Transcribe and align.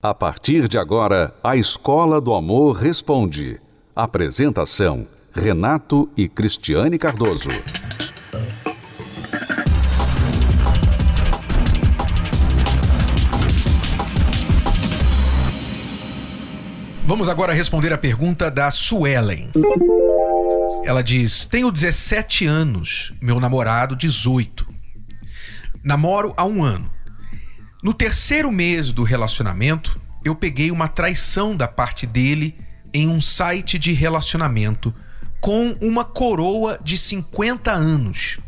A 0.00 0.14
partir 0.14 0.68
de 0.68 0.78
agora, 0.78 1.34
a 1.42 1.56
Escola 1.56 2.20
do 2.20 2.32
Amor 2.32 2.76
Responde. 2.76 3.60
Apresentação: 3.96 5.08
Renato 5.32 6.08
e 6.16 6.28
Cristiane 6.28 6.96
Cardoso. 6.96 7.48
Vamos 17.04 17.28
agora 17.28 17.52
responder 17.52 17.92
a 17.92 17.98
pergunta 17.98 18.48
da 18.52 18.70
Suelen. 18.70 19.50
Ela 20.84 21.02
diz: 21.02 21.44
Tenho 21.44 21.72
17 21.72 22.46
anos, 22.46 23.12
meu 23.20 23.40
namorado 23.40 23.96
18. 23.96 24.64
Namoro 25.82 26.32
há 26.36 26.44
um 26.44 26.62
ano. 26.62 26.97
No 27.80 27.94
terceiro 27.94 28.50
mês 28.50 28.92
do 28.92 29.04
relacionamento, 29.04 30.00
eu 30.24 30.34
peguei 30.34 30.72
uma 30.72 30.88
traição 30.88 31.56
da 31.56 31.68
parte 31.68 32.08
dele 32.08 32.58
em 32.92 33.06
um 33.08 33.20
site 33.20 33.78
de 33.78 33.92
relacionamento 33.92 34.92
com 35.40 35.76
uma 35.80 36.04
coroa 36.04 36.76
de 36.82 36.98
50 36.98 37.70
anos. 37.70 38.40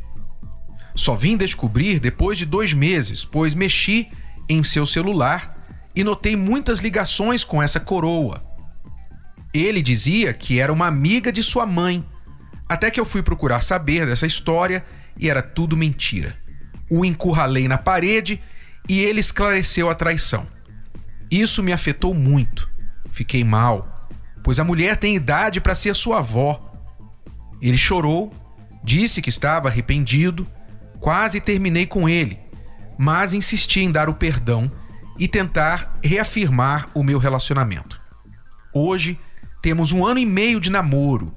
Só 0.97 1.15
vim 1.15 1.37
descobrir 1.37 2.01
depois 2.01 2.39
de 2.39 2.45
dois 2.45 2.73
meses, 2.73 3.25
pois 3.25 3.55
mexi 3.55 4.09
em 4.49 4.65
seu 4.65 4.85
celular 4.85 5.57
e 5.95 6.03
notei 6.03 6.35
muitas 6.35 6.81
ligações 6.81 7.45
com 7.45 7.63
essa 7.63 7.79
coroa. 7.79 8.45
Ele 9.55 9.81
dizia 9.81 10.33
que 10.33 10.59
era 10.59 10.73
uma 10.73 10.89
amiga 10.89 11.31
de 11.31 11.45
sua 11.45 11.65
mãe, 11.65 12.05
até 12.69 12.91
que 12.91 12.99
eu 12.99 13.05
fui 13.05 13.23
procurar 13.23 13.61
saber 13.61 14.07
dessa 14.07 14.27
história 14.27 14.85
e 15.17 15.31
era 15.31 15.41
tudo 15.41 15.77
mentira. 15.77 16.37
O 16.91 17.05
encurralei 17.05 17.69
na 17.69 17.79
parede 17.79 18.41
e 18.89 19.01
ele 19.01 19.21
esclareceu 19.21 19.89
a 19.89 19.95
traição. 19.95 20.47
Isso 21.31 21.63
me 21.63 21.73
afetou 21.73 22.13
muito. 22.13 22.69
Fiquei 23.11 23.45
mal, 23.45 24.09
pois 24.43 24.59
a 24.59 24.65
mulher 24.65 24.97
tem 24.97 25.15
idade 25.15 25.61
para 25.61 25.75
ser 25.75 25.95
sua 25.95 26.19
avó. 26.19 26.73
Ele 27.61 27.77
chorou, 27.77 28.33
disse 28.83 29.21
que 29.23 29.29
estava 29.29 29.69
arrependido, 29.69 30.47
quase 30.99 31.41
terminei 31.41 31.87
com 31.87 32.09
ele, 32.09 32.39
mas 32.99 33.33
insisti 33.33 33.81
em 33.81 33.91
dar 33.91 34.09
o 34.09 34.15
perdão 34.15 34.71
e 35.19 35.29
tentar 35.29 35.99
reafirmar 36.03 36.89
o 36.95 37.03
meu 37.03 37.19
relacionamento. 37.19 38.01
Hoje 38.73 39.19
temos 39.61 39.93
um 39.93 40.05
ano 40.05 40.19
e 40.19 40.27
meio 40.27 40.59
de 40.59 40.71
namoro. 40.71 41.35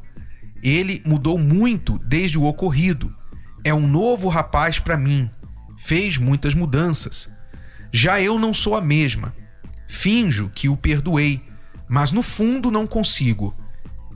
Ele 0.62 1.03
mudou 1.06 1.38
muito 1.38 2.00
desde 2.00 2.40
o 2.40 2.46
ocorrido. 2.46 3.14
É 3.64 3.73
um 3.73 3.86
novo 3.86 4.30
rapaz 4.30 4.80
para 4.80 4.96
mim. 4.96 5.30
Fez 5.84 6.17
muitas 6.17 6.56
mudanças. 6.56 7.30
Já 7.92 8.22
eu 8.22 8.39
não 8.39 8.53
sou 8.53 8.73
a 8.73 8.80
mesma. 8.80 9.36
Finjo 9.86 10.50
que 10.56 10.70
o 10.70 10.78
perdoei, 10.78 11.44
mas 11.90 12.14
no 12.14 12.23
fundo 12.23 12.72
não 12.72 12.88
consigo. 12.88 13.53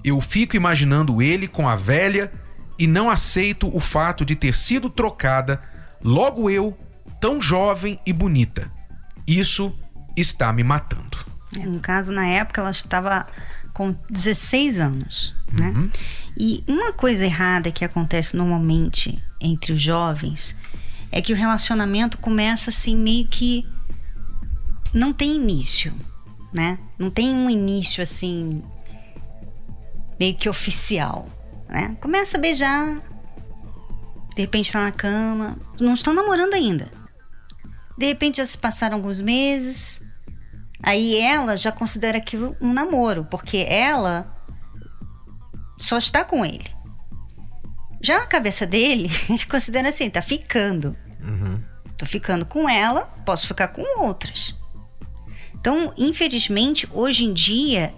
Eu 0.01 0.21
fico 0.21 0.55
imaginando 0.55 1.21
ele 1.21 1.45
com 1.45 1.67
a 1.67 1.75
velha 1.75 2.31
e 2.79 2.87
não 2.87 3.09
aceito 3.09 3.69
o 3.75 3.81
fato 3.81 4.23
de 4.23 4.33
ter 4.33 4.55
sido 4.55 4.89
trocada, 4.89 5.61
logo 6.01 6.49
eu, 6.49 6.77
tão 7.19 7.41
jovem 7.41 7.99
e 8.05 8.13
bonita. 8.13 8.71
Isso 9.27 9.77
está 10.15 10.53
me 10.53 10.63
matando. 10.63 11.17
É, 11.59 11.65
no 11.65 11.81
caso, 11.81 12.13
na 12.13 12.25
época, 12.27 12.61
ela 12.61 12.71
estava 12.71 13.27
com 13.73 13.93
16 14.09 14.79
anos, 14.79 15.35
né? 15.51 15.73
Uhum. 15.75 15.89
E 16.37 16.63
uma 16.65 16.93
coisa 16.93 17.25
errada 17.25 17.73
que 17.73 17.83
acontece 17.83 18.37
normalmente 18.37 19.21
entre 19.41 19.73
os 19.73 19.81
jovens 19.81 20.55
é 21.11 21.21
que 21.21 21.33
o 21.33 21.35
relacionamento 21.35 22.17
começa 22.17 22.69
assim 22.69 22.95
meio 22.95 23.27
que 23.27 23.65
não 24.93 25.13
tem 25.13 25.35
início, 25.35 25.93
né? 26.53 26.79
Não 26.97 27.09
tem 27.09 27.33
um 27.33 27.49
início 27.49 28.01
assim 28.01 28.63
meio 30.19 30.35
que 30.35 30.49
oficial, 30.49 31.27
né? 31.69 31.95
Começa 32.01 32.37
a 32.37 32.41
beijar, 32.41 33.01
de 34.35 34.41
repente 34.41 34.71
tá 34.71 34.81
na 34.83 34.91
cama, 34.91 35.57
não 35.79 35.93
estão 35.93 36.13
namorando 36.13 36.53
ainda. 36.53 36.89
De 37.97 38.05
repente 38.05 38.37
já 38.37 38.45
se 38.45 38.57
passaram 38.57 38.95
alguns 38.95 39.19
meses, 39.21 40.01
aí 40.81 41.17
ela 41.17 41.55
já 41.57 41.71
considera 41.71 42.17
aquilo 42.17 42.55
um 42.61 42.73
namoro, 42.73 43.25
porque 43.25 43.65
ela 43.69 44.35
só 45.77 45.97
está 45.97 46.23
com 46.23 46.45
ele. 46.45 46.75
Já 48.01 48.19
na 48.19 48.25
cabeça 48.25 48.65
dele, 48.65 49.09
ele 49.29 49.45
considera 49.45 49.89
assim, 49.89 50.09
tá 50.09 50.21
ficando. 50.21 50.95
Uhum. 51.21 51.61
Tô 51.97 52.05
ficando 52.05 52.45
com 52.45 52.69
ela, 52.69 53.05
posso 53.25 53.47
ficar 53.47 53.69
com 53.69 54.01
outras. 54.01 54.55
Então, 55.53 55.93
infelizmente, 55.97 56.87
hoje 56.91 57.25
em 57.25 57.33
dia, 57.33 57.93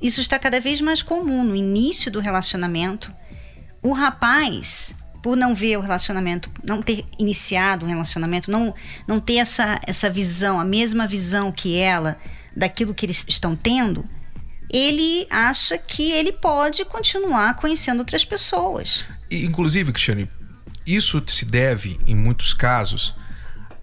isso 0.00 0.20
está 0.20 0.38
cada 0.38 0.60
vez 0.60 0.80
mais 0.80 1.02
comum. 1.02 1.44
No 1.44 1.54
início 1.54 2.10
do 2.10 2.20
relacionamento, 2.20 3.12
o 3.82 3.92
rapaz, 3.92 4.96
por 5.22 5.36
não 5.36 5.54
ver 5.54 5.76
o 5.76 5.80
relacionamento, 5.80 6.50
não 6.62 6.80
ter 6.80 7.04
iniciado 7.18 7.84
o 7.84 7.88
relacionamento, 7.88 8.50
não, 8.50 8.74
não 9.06 9.20
ter 9.20 9.36
essa, 9.36 9.80
essa 9.86 10.08
visão, 10.08 10.58
a 10.58 10.64
mesma 10.64 11.06
visão 11.06 11.50
que 11.50 11.78
ela, 11.78 12.16
daquilo 12.56 12.94
que 12.94 13.04
eles 13.04 13.24
estão 13.28 13.56
tendo, 13.56 14.08
ele 14.70 15.26
acha 15.28 15.76
que 15.76 16.10
ele 16.10 16.32
pode 16.32 16.84
continuar 16.84 17.54
conhecendo 17.56 17.98
outras 17.98 18.24
pessoas. 18.24 19.04
Inclusive, 19.30 19.92
Cristiane, 19.92 20.28
isso 20.86 21.22
se 21.26 21.44
deve, 21.44 22.00
em 22.06 22.14
muitos 22.14 22.52
casos, 22.52 23.14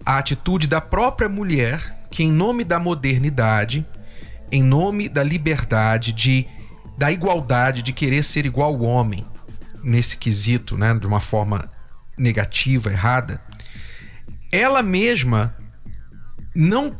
à 0.04 0.18
atitude 0.18 0.66
da 0.66 0.80
própria 0.80 1.28
mulher 1.28 2.06
que, 2.10 2.22
em 2.22 2.30
nome 2.30 2.64
da 2.64 2.78
modernidade, 2.78 3.86
em 4.50 4.62
nome 4.62 5.08
da 5.08 5.22
liberdade, 5.22 6.12
de, 6.12 6.46
da 6.98 7.10
igualdade, 7.10 7.82
de 7.82 7.92
querer 7.92 8.22
ser 8.22 8.46
igual 8.46 8.74
ao 8.74 8.82
homem, 8.82 9.26
nesse 9.82 10.16
quesito, 10.16 10.76
né, 10.76 10.92
de 10.94 11.06
uma 11.06 11.20
forma 11.20 11.70
negativa, 12.16 12.90
errada, 12.90 13.40
ela 14.52 14.82
mesma 14.82 15.54
não 16.54 16.98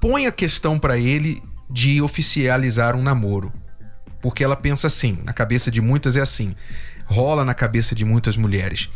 põe 0.00 0.26
a 0.26 0.32
questão 0.32 0.78
para 0.78 0.98
ele 0.98 1.42
de 1.70 2.02
oficializar 2.02 2.94
um 2.94 3.02
namoro. 3.02 3.52
Porque 4.20 4.44
ela 4.44 4.54
pensa 4.54 4.86
assim, 4.86 5.18
na 5.24 5.32
cabeça 5.32 5.70
de 5.70 5.80
muitas 5.80 6.16
é 6.16 6.20
assim, 6.20 6.54
rola 7.06 7.44
na 7.44 7.54
cabeça 7.54 7.94
de 7.94 8.04
muitas 8.04 8.36
mulheres. 8.36 8.88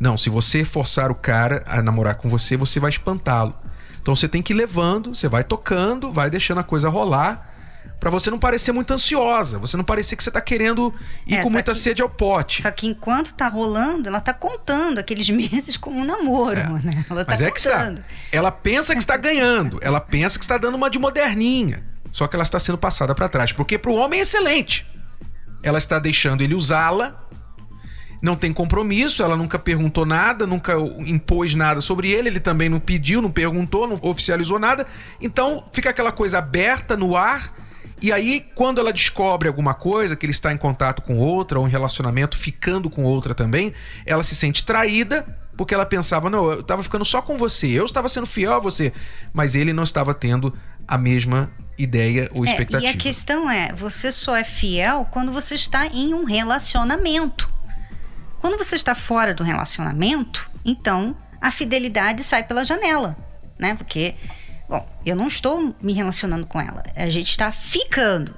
Não, 0.00 0.18
se 0.18 0.28
você 0.28 0.64
forçar 0.64 1.10
o 1.10 1.14
cara 1.14 1.62
a 1.66 1.80
namorar 1.80 2.16
com 2.16 2.28
você, 2.28 2.56
você 2.56 2.80
vai 2.80 2.90
espantá-lo. 2.90 3.54
Então 4.00 4.14
você 4.14 4.28
tem 4.28 4.42
que 4.42 4.52
ir 4.52 4.56
levando, 4.56 5.14
você 5.14 5.28
vai 5.28 5.44
tocando, 5.44 6.12
vai 6.12 6.28
deixando 6.28 6.60
a 6.60 6.64
coisa 6.64 6.88
rolar 6.88 7.54
para 8.04 8.10
você 8.10 8.30
não 8.30 8.38
parecer 8.38 8.70
muito 8.70 8.92
ansiosa, 8.92 9.58
você 9.58 9.78
não 9.78 9.84
parecer 9.84 10.14
que 10.14 10.22
você 10.22 10.30
tá 10.30 10.40
querendo 10.40 10.92
ir 11.26 11.36
é, 11.36 11.42
com 11.42 11.48
muita 11.48 11.72
que, 11.72 11.78
sede 11.78 12.02
ao 12.02 12.08
pote. 12.10 12.60
Só 12.60 12.70
que 12.70 12.86
enquanto 12.86 13.32
tá 13.32 13.48
rolando, 13.48 14.06
ela 14.06 14.20
tá 14.20 14.34
contando 14.34 14.98
aqueles 14.98 15.28
meses 15.30 15.78
como 15.78 16.00
um 16.00 16.04
namoro, 16.04 16.60
é. 16.60 16.68
né? 16.68 17.06
Ela 17.08 17.24
Mas 17.26 17.38
tá 17.38 17.46
é 17.46 17.50
que 17.50 17.58
está. 17.58 17.94
Ela 18.30 18.52
pensa 18.52 18.92
que 18.92 19.00
está 19.00 19.16
ganhando, 19.16 19.78
ela 19.80 20.00
pensa 20.00 20.38
que 20.38 20.44
está 20.44 20.58
dando 20.58 20.74
uma 20.74 20.90
de 20.90 20.98
moderninha. 20.98 21.82
Só 22.12 22.26
que 22.26 22.36
ela 22.36 22.42
está 22.42 22.60
sendo 22.60 22.76
passada 22.76 23.14
para 23.14 23.26
trás, 23.26 23.52
porque 23.52 23.78
para 23.78 23.90
o 23.90 23.94
homem 23.94 24.20
é 24.20 24.22
excelente. 24.22 24.86
Ela 25.62 25.78
está 25.78 25.98
deixando 25.98 26.42
ele 26.42 26.54
usá-la 26.54 27.23
não 28.24 28.36
tem 28.36 28.54
compromisso, 28.54 29.22
ela 29.22 29.36
nunca 29.36 29.58
perguntou 29.58 30.06
nada, 30.06 30.46
nunca 30.46 30.72
impôs 31.00 31.54
nada 31.54 31.82
sobre 31.82 32.10
ele, 32.10 32.30
ele 32.30 32.40
também 32.40 32.70
não 32.70 32.80
pediu, 32.80 33.20
não 33.20 33.30
perguntou, 33.30 33.86
não 33.86 33.98
oficializou 34.00 34.58
nada. 34.58 34.86
Então 35.20 35.62
fica 35.74 35.90
aquela 35.90 36.10
coisa 36.10 36.38
aberta 36.38 36.96
no 36.96 37.18
ar. 37.18 37.52
E 38.00 38.10
aí, 38.10 38.46
quando 38.54 38.80
ela 38.80 38.94
descobre 38.94 39.46
alguma 39.46 39.74
coisa, 39.74 40.16
que 40.16 40.24
ele 40.24 40.30
está 40.30 40.50
em 40.50 40.56
contato 40.56 41.02
com 41.02 41.18
outra, 41.18 41.60
ou 41.60 41.68
em 41.68 41.70
relacionamento 41.70 42.34
ficando 42.38 42.88
com 42.88 43.04
outra 43.04 43.34
também, 43.34 43.74
ela 44.06 44.22
se 44.22 44.34
sente 44.34 44.64
traída, 44.64 45.26
porque 45.54 45.74
ela 45.74 45.84
pensava, 45.84 46.30
não, 46.30 46.50
eu 46.50 46.60
estava 46.60 46.82
ficando 46.82 47.04
só 47.04 47.20
com 47.20 47.36
você, 47.36 47.66
eu 47.66 47.84
estava 47.84 48.08
sendo 48.08 48.26
fiel 48.26 48.54
a 48.54 48.58
você, 48.58 48.90
mas 49.34 49.54
ele 49.54 49.74
não 49.74 49.82
estava 49.82 50.14
tendo 50.14 50.50
a 50.88 50.96
mesma 50.96 51.50
ideia 51.76 52.30
ou 52.34 52.42
expectativa. 52.42 52.88
É, 52.88 52.94
e 52.94 52.94
a 52.94 52.98
questão 52.98 53.50
é, 53.50 53.70
você 53.74 54.10
só 54.10 54.34
é 54.34 54.44
fiel 54.44 55.06
quando 55.10 55.30
você 55.30 55.54
está 55.54 55.86
em 55.86 56.14
um 56.14 56.24
relacionamento. 56.24 57.52
Quando 58.44 58.58
você 58.58 58.76
está 58.76 58.94
fora 58.94 59.32
do 59.32 59.42
relacionamento, 59.42 60.50
então 60.62 61.16
a 61.40 61.50
fidelidade 61.50 62.22
sai 62.22 62.44
pela 62.44 62.62
janela, 62.62 63.16
né? 63.58 63.74
Porque, 63.74 64.14
bom, 64.68 64.86
eu 65.02 65.16
não 65.16 65.28
estou 65.28 65.74
me 65.80 65.94
relacionando 65.94 66.46
com 66.46 66.60
ela, 66.60 66.82
a 66.94 67.08
gente 67.08 67.30
está 67.30 67.50
ficando. 67.50 68.36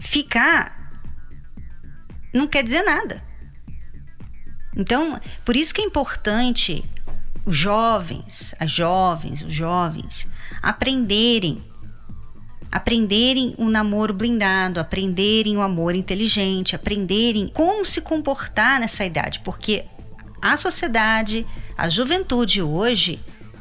Ficar 0.00 0.76
não 2.34 2.48
quer 2.48 2.64
dizer 2.64 2.82
nada. 2.82 3.22
Então, 4.76 5.20
por 5.44 5.54
isso 5.54 5.72
que 5.72 5.80
é 5.80 5.84
importante 5.84 6.84
os 7.46 7.56
jovens, 7.56 8.56
as 8.58 8.72
jovens, 8.72 9.42
os 9.42 9.52
jovens 9.52 10.28
aprenderem 10.60 11.62
aprenderem 12.72 13.54
o 13.58 13.68
namoro 13.68 14.14
blindado, 14.14 14.80
aprenderem 14.80 15.58
o 15.58 15.60
amor 15.60 15.94
inteligente, 15.94 16.74
aprenderem 16.74 17.46
como 17.48 17.84
se 17.84 18.00
comportar 18.00 18.80
nessa 18.80 19.04
idade, 19.04 19.40
porque 19.40 19.84
a 20.40 20.56
sociedade, 20.56 21.46
a 21.76 21.90
juventude 21.90 22.62
hoje 22.62 23.20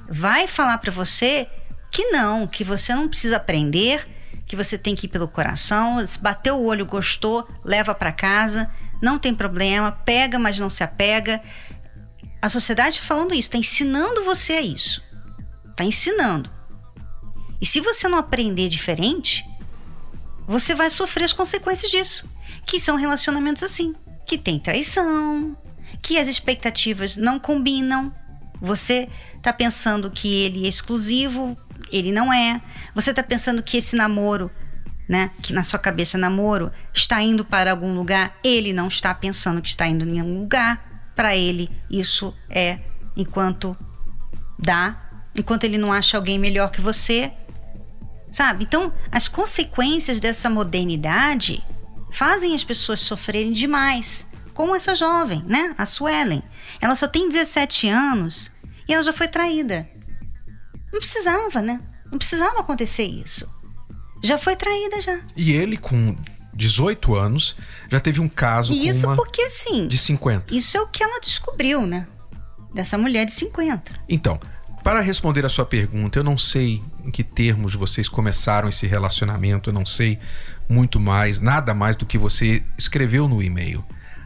vai 0.10 0.48
falar 0.48 0.78
para 0.78 0.92
você 0.94 1.46
que 1.92 2.06
não, 2.06 2.48
que 2.48 2.64
você 2.64 2.96
não 2.96 3.10
precisa 3.10 3.36
aprender, 3.36 4.08
que 4.48 4.56
você 4.56 4.78
tem 4.78 4.96
que 4.96 5.08
ir 5.08 5.10
pelo 5.10 5.28
coração, 5.28 6.04
se 6.06 6.18
bateu 6.18 6.56
o 6.56 6.66
olho, 6.66 6.86
gostou, 6.86 7.46
leva 7.66 7.94
para 7.94 8.14
casa, 8.14 8.72
não 9.02 9.20
tem 9.20 9.36
problema, 9.36 9.92
pega, 9.92 10.40
mas 10.40 10.58
não 10.58 10.70
se 10.70 10.84
apega. 10.84 11.42
A 12.42 12.48
sociedade 12.48 12.96
está 12.96 13.06
falando 13.06 13.34
isso, 13.34 13.50
está 13.50 13.58
ensinando 13.58 14.24
você 14.24 14.54
a 14.54 14.62
isso. 14.62 15.04
Está 15.70 15.84
ensinando. 15.84 16.61
E 17.62 17.66
se 17.66 17.80
você 17.80 18.08
não 18.08 18.18
aprender 18.18 18.68
diferente, 18.68 19.46
você 20.48 20.74
vai 20.74 20.90
sofrer 20.90 21.26
as 21.26 21.34
consequências 21.34 21.92
disso. 21.92 22.30
Que 22.66 22.80
são 22.80 22.96
relacionamentos 22.96 23.64
assim, 23.64 23.96
que 24.26 24.38
tem 24.38 24.60
traição, 24.60 25.56
que 26.02 26.18
as 26.18 26.28
expectativas 26.28 27.16
não 27.18 27.40
combinam. 27.40 28.14
Você 28.60 29.08
está 29.38 29.54
pensando 29.54 30.10
que 30.10 30.28
ele 30.28 30.66
é 30.66 30.70
exclusivo, 30.70 31.58
ele 31.92 32.12
não 32.12 32.34
é. 32.34 32.62
Você 32.96 33.12
está 33.12 33.24
pensando 33.24 33.64
que 33.64 33.78
esse 33.78 33.96
namoro, 33.96 34.52
né, 35.08 35.32
que 35.42 35.54
na 35.54 35.64
sua 35.64 35.80
cabeça 35.80 36.18
namoro, 36.18 36.72
está 36.94 37.22
indo 37.22 37.46
para 37.46 37.72
algum 37.72 37.94
lugar, 37.94 38.38
ele 38.44 38.74
não 38.74 38.88
está 38.88 39.14
pensando 39.14 39.62
que 39.62 39.70
está 39.70 39.88
indo 39.88 40.06
em 40.06 40.12
nenhum 40.12 40.40
lugar 40.40 40.92
para 41.16 41.36
ele 41.36 41.70
isso 41.90 42.36
é 42.50 42.80
enquanto 43.16 43.78
dá, 44.58 45.28
enquanto 45.36 45.66
ele 45.66 45.78
não 45.78 45.92
acha 45.92 46.18
alguém 46.18 46.40
melhor 46.40 46.72
que 46.72 46.82
você, 46.82 47.32
sabe? 48.32 48.64
Então, 48.64 48.94
as 49.12 49.28
consequências 49.28 50.20
dessa 50.20 50.50
modernidade 50.50 51.64
fazem 52.12 52.56
as 52.56 52.64
pessoas 52.64 53.02
sofrerem 53.02 53.52
demais, 53.52 54.28
como 54.54 54.76
essa 54.76 54.96
jovem, 54.96 55.44
né? 55.48 55.76
A 55.78 55.86
Suelen. 55.86 56.42
Ela 56.80 56.96
só 56.96 57.08
tem 57.08 57.30
17 57.30 57.88
anos 57.88 58.52
e 58.88 58.94
ela 58.94 59.04
já 59.04 59.14
foi 59.14 59.28
traída. 59.28 59.88
Não 60.92 61.00
precisava, 61.00 61.62
né? 61.62 61.82
Não 62.12 62.18
precisava 62.18 62.60
acontecer 62.60 63.06
isso. 63.06 63.50
Já 64.24 64.38
foi 64.38 64.56
traída 64.56 65.02
já. 65.02 65.20
E 65.36 65.52
ele 65.52 65.78
com 65.78 66.16
18 66.54 67.16
anos, 67.16 67.56
já 67.90 68.00
teve 68.00 68.20
um 68.20 68.28
caso 68.28 68.74
e 68.74 68.88
isso 68.88 69.08
porque 69.16 69.42
assim, 69.42 69.88
de 69.88 69.98
50. 69.98 70.54
Isso 70.54 70.78
é 70.78 70.82
o 70.82 70.88
que 70.88 71.04
ela 71.04 71.20
descobriu, 71.20 71.88
né? 71.88 72.08
Dessa 72.74 72.98
mulher 72.98 73.26
de 73.26 73.32
50. 73.32 73.92
Então, 74.08 74.40
para 74.84 75.00
responder 75.00 75.46
a 75.46 75.50
sua 75.50 75.66
pergunta, 75.66 76.20
eu 76.20 76.24
não 76.24 76.38
sei 76.38 76.84
em 77.04 77.12
que 77.12 77.24
termos 77.24 77.76
vocês 77.76 78.08
começaram 78.08 78.70
esse 78.70 78.88
relacionamento, 78.88 79.70
eu 79.70 79.74
não 79.74 79.86
sei 79.86 80.20
muito 80.70 81.00
mais, 81.00 81.40
nada 81.40 81.74
mais 81.74 81.96
do 81.96 82.06
que 82.06 82.18
você 82.18 82.64
escreveu 82.78 83.28
no 83.28 83.42
e-mail. 83.42 83.84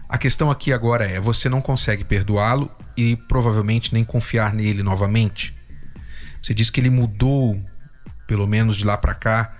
A 0.07 0.17
questão 0.17 0.51
aqui 0.51 0.71
agora 0.71 1.05
é: 1.05 1.19
você 1.19 1.49
não 1.49 1.61
consegue 1.61 2.03
perdoá-lo 2.03 2.71
e 2.95 3.15
provavelmente 3.15 3.93
nem 3.93 4.03
confiar 4.03 4.53
nele 4.53 4.83
novamente. 4.83 5.55
Você 6.41 6.53
diz 6.53 6.69
que 6.69 6.79
ele 6.79 6.89
mudou, 6.89 7.59
pelo 8.27 8.45
menos 8.45 8.77
de 8.77 8.85
lá 8.85 8.95
para 8.95 9.15
cá, 9.15 9.57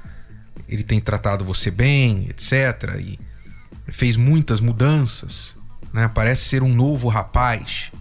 ele 0.68 0.84
tem 0.84 1.00
tratado 1.00 1.44
você 1.44 1.72
bem, 1.72 2.28
etc. 2.30 3.00
E 3.00 3.20
fez 3.92 4.16
muitas 4.16 4.60
mudanças, 4.60 5.56
né? 5.92 6.08
Parece 6.08 6.46
ser 6.46 6.62
um 6.62 6.74
novo 6.74 7.08
rapaz. 7.08 7.92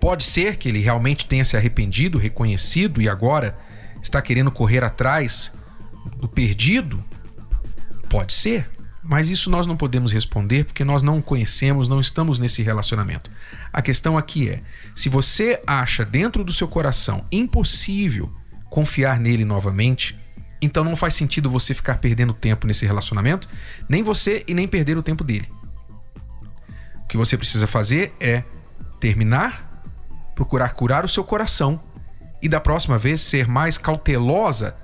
Pode 0.00 0.22
ser 0.22 0.56
que 0.56 0.68
ele 0.68 0.80
realmente 0.80 1.26
tenha 1.26 1.44
se 1.44 1.56
arrependido, 1.56 2.18
reconhecido 2.18 3.00
e 3.00 3.08
agora 3.08 3.56
está 4.04 4.20
querendo 4.20 4.50
correr 4.50 4.84
atrás 4.84 5.52
do 6.18 6.28
perdido? 6.28 7.02
Pode 8.08 8.32
ser, 8.32 8.70
mas 9.02 9.28
isso 9.28 9.50
nós 9.50 9.66
não 9.66 9.76
podemos 9.76 10.12
responder 10.12 10.64
porque 10.64 10.84
nós 10.84 11.02
não 11.02 11.20
conhecemos, 11.20 11.88
não 11.88 11.98
estamos 11.98 12.38
nesse 12.38 12.62
relacionamento. 12.62 13.30
A 13.72 13.82
questão 13.82 14.16
aqui 14.16 14.48
é: 14.48 14.62
se 14.94 15.08
você 15.08 15.60
acha 15.66 16.04
dentro 16.04 16.44
do 16.44 16.52
seu 16.52 16.68
coração 16.68 17.24
impossível 17.32 18.32
confiar 18.70 19.18
nele 19.18 19.44
novamente, 19.44 20.18
então 20.60 20.84
não 20.84 20.96
faz 20.96 21.14
sentido 21.14 21.50
você 21.50 21.74
ficar 21.74 21.98
perdendo 21.98 22.32
tempo 22.32 22.66
nesse 22.66 22.86
relacionamento, 22.86 23.48
nem 23.88 24.02
você 24.02 24.44
e 24.46 24.54
nem 24.54 24.68
perder 24.68 24.96
o 24.96 25.02
tempo 25.02 25.24
dele. 25.24 25.48
O 27.02 27.06
que 27.06 27.16
você 27.16 27.36
precisa 27.36 27.66
fazer 27.66 28.14
é 28.20 28.44
terminar, 29.00 29.82
procurar 30.34 30.70
curar 30.70 31.04
o 31.04 31.08
seu 31.08 31.24
coração 31.24 31.80
e 32.44 32.48
da 32.48 32.60
próxima 32.60 32.98
vez 32.98 33.22
ser 33.22 33.48
mais 33.48 33.78
cautelosa 33.78 34.76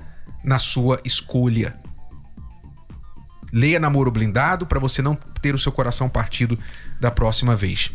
na 0.42 0.58
sua 0.58 0.98
escolha. 1.04 1.76
Leia 3.52 3.78
Namoro 3.78 4.10
Blindado 4.10 4.66
para 4.66 4.80
você 4.80 5.02
não 5.02 5.14
ter 5.14 5.54
o 5.54 5.58
seu 5.58 5.70
coração 5.70 6.08
partido 6.08 6.58
da 6.98 7.10
próxima 7.10 7.54
vez. 7.54 7.92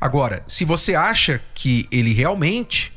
Agora, 0.00 0.42
se 0.46 0.64
você 0.64 0.94
acha 0.94 1.42
que 1.52 1.86
ele 1.92 2.14
realmente 2.14 2.90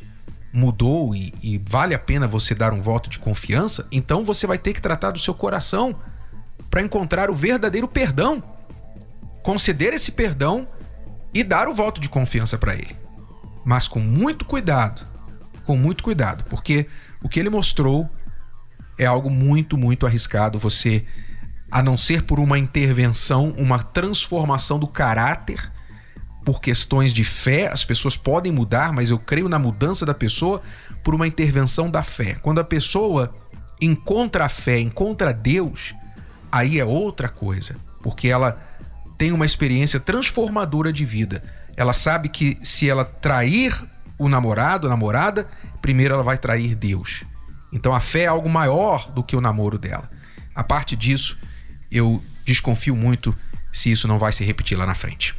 mudou 0.54 1.14
e, 1.14 1.34
e, 1.44 1.62
vale 1.68 1.94
a 1.94 2.00
pena 2.00 2.30
você 2.30 2.56
dar 2.56 2.72
um 2.72 2.82
voto 2.82 3.10
de 3.10 3.20
confiança, 3.20 3.86
então 3.92 4.24
você 4.24 4.48
vai 4.48 4.58
ter 4.58 4.72
que 4.72 4.82
tratar 4.82 5.12
do 5.12 5.20
seu 5.20 5.34
coração 5.34 6.00
para 6.70 6.82
encontrar 6.82 7.30
o 7.30 7.36
verdadeiro 7.36 7.90
perdão, 7.90 8.42
conceder 9.44 9.94
esse 9.94 10.14
perdão 10.14 10.66
e 11.34 11.44
dar 11.44 11.68
o 11.68 11.74
voto 11.74 12.00
de 12.00 12.08
confiança 12.08 12.58
para 12.58 12.74
ele. 12.74 12.96
Mas 13.66 13.88
com 13.88 14.00
muito 14.00 14.46
cuidado, 14.46 15.11
com 15.66 15.76
muito 15.78 16.04
cuidado, 16.04 16.44
porque 16.50 16.88
o 17.22 17.30
que 17.30 17.40
ele 17.40 17.50
mostrou 17.50 18.10
é 18.98 19.06
algo 19.06 19.30
muito, 19.30 19.78
muito 19.78 20.06
arriscado. 20.06 20.60
Você, 20.60 21.06
a 21.70 21.82
não 21.82 21.98
ser 21.98 22.24
por 22.24 22.40
uma 22.40 22.60
intervenção, 22.60 23.54
uma 23.58 23.80
transformação 23.80 24.80
do 24.80 24.88
caráter 24.88 25.72
por 26.44 26.60
questões 26.60 27.14
de 27.14 27.24
fé, 27.24 27.68
as 27.72 27.86
pessoas 27.86 28.18
podem 28.18 28.52
mudar, 28.52 28.92
mas 28.92 29.10
eu 29.10 29.20
creio 29.20 29.48
na 29.48 29.60
mudança 29.60 30.06
da 30.06 30.14
pessoa 30.14 30.62
por 31.04 31.14
uma 31.14 31.28
intervenção 31.28 31.90
da 31.90 32.04
fé. 32.04 32.36
Quando 32.42 32.60
a 32.60 32.64
pessoa 32.64 33.34
encontra 33.80 34.46
a 34.46 34.50
fé, 34.50 34.80
encontra 34.80 35.34
Deus, 35.34 35.94
aí 36.52 36.80
é 36.80 36.86
outra 36.86 37.30
coisa, 37.30 37.76
porque 38.02 38.28
ela 38.28 38.60
tem 39.18 39.32
uma 39.32 39.46
experiência 39.46 40.00
transformadora 40.00 40.92
de 40.92 41.06
vida. 41.06 41.44
Ela 41.78 41.94
sabe 41.94 42.28
que 42.28 42.58
se 42.64 42.90
ela 42.90 43.06
trair 43.06 43.74
o 44.22 44.30
namorado, 44.30 44.86
a 44.86 44.90
namorada, 44.90 45.48
primeiro 45.82 46.14
ela 46.14 46.24
vai 46.24 46.38
trair 46.38 46.76
Deus. 46.76 47.24
Então 47.74 47.92
a 47.92 48.00
fé 48.00 48.22
é 48.22 48.28
algo 48.28 48.48
maior 48.48 49.10
do 49.12 49.24
que 49.24 49.36
o 49.36 49.42
namoro 49.42 49.80
dela. 49.80 50.10
A 50.54 50.64
parte 50.64 50.96
disso, 50.96 51.38
eu 51.92 52.22
desconfio 52.46 52.96
muito 52.96 53.36
se 53.72 53.90
isso 53.90 54.08
não 54.08 54.20
vai 54.20 54.32
se 54.32 54.44
repetir 54.44 54.78
lá 54.78 54.86
na 54.86 54.94
frente. 54.94 55.36